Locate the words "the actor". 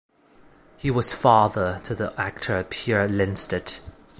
1.93-2.63